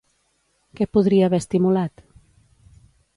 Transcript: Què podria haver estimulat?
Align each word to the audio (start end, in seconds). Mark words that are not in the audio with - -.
Què 0.79 0.87
podria 0.97 1.29
haver 1.29 1.39
estimulat? 1.45 2.05